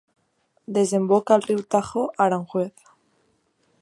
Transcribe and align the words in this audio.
Desemboca 0.77 1.37
al 1.39 1.45
riu 1.49 1.61
Tajo 1.75 2.07
a 2.15 2.27
Aranjuez. 2.29 2.91